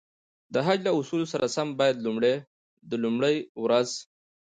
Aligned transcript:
د 0.53 0.55
حج 0.65 0.79
له 0.87 0.91
اصولو 0.99 1.25
سره 1.33 1.45
سم 1.55 1.67
باید 1.79 2.03
لومړی 3.01 3.37
ورځ. 3.63 3.89